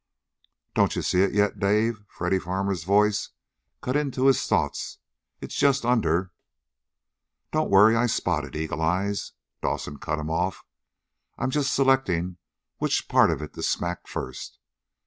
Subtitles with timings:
[0.73, 3.29] "Don't you see it yet, Dave?" Freddy Farmer's voice
[3.81, 4.97] cut into this thoughts.
[5.41, 6.31] "It's just under"
[7.53, 10.63] "Don't worry; I spot it, eagle eyes!" Dawson cut him off.
[11.37, 12.37] "I'm just selecting
[12.79, 14.57] which part of it to smack first.